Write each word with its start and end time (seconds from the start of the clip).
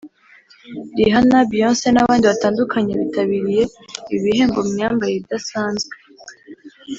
Rihanna 0.97 1.39
Beyonce 1.49 1.87
n’abandi 1.91 2.25
batandukanye 2.31 2.93
bitabiriye 3.01 3.63
ibi 4.13 4.19
bihembo 4.25 4.59
mu 4.65 4.71
myambarire 4.75 5.19
idasanzwe 5.21 5.93